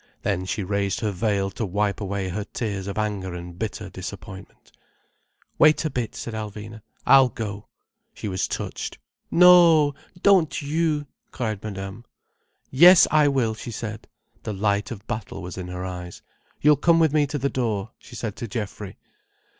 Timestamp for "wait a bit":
5.59-6.15